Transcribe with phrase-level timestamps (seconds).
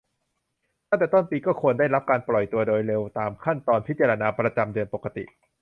[0.89, 5.23] ตั้งแต่ต้นปี ก็ควรได้รับการปล่อยตัวโดยเร็วตามขั้นตอนพิจารณาประจำเดือนปกติ